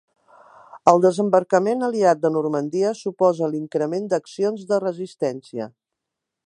[0.91, 5.71] El desembarcament aliat de Normandia suposa l’increment d’accions de resistència.